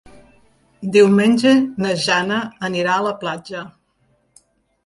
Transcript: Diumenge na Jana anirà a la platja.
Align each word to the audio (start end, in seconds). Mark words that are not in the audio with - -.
Diumenge 0.95 1.51
na 1.85 1.91
Jana 2.05 2.39
anirà 2.71 2.97
a 2.97 3.07
la 3.09 3.15
platja. 3.23 3.63